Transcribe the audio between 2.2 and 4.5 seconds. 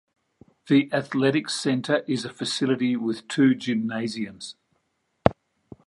a facility with two gymnasium.